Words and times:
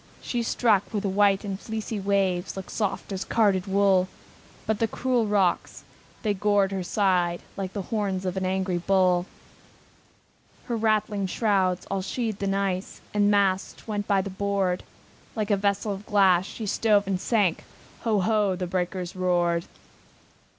She 0.19 0.41
struck 0.41 0.91
where 0.91 1.01
the 1.01 1.09
white 1.09 1.43
and 1.45 1.59
fleecy 1.59 1.99
waves 1.99 2.57
Looked 2.57 2.71
soft 2.71 3.11
as 3.11 3.23
carded 3.23 3.67
wool, 3.67 4.07
But 4.65 4.79
the 4.79 4.87
cruel 4.87 5.27
rocks, 5.27 5.83
they 6.23 6.33
gored 6.33 6.71
her 6.71 6.81
side 6.81 7.43
Like 7.55 7.73
the 7.73 7.83
horns 7.83 8.25
of 8.25 8.35
an 8.35 8.43
angry 8.43 8.79
bull. 8.79 9.27
Her 10.65 10.75
rattling 10.75 11.27
shrouds, 11.27 11.85
all 11.91 12.01
sheathed 12.01 12.41
in 12.41 12.55
ice, 12.55 12.99
With 13.13 13.25
the 13.25 13.29
masts 13.29 13.87
went 13.87 14.07
by 14.07 14.23
the 14.23 14.31
board; 14.31 14.81
Like 15.35 15.51
a 15.51 15.55
vessel 15.57 15.91
of 15.93 16.07
glass, 16.07 16.47
she 16.47 16.65
stove 16.65 17.05
and 17.05 17.21
sank, 17.21 17.63
Ho! 17.99 18.21
ho! 18.21 18.55
the 18.55 18.65
breakers 18.65 19.15
roared! 19.15 19.65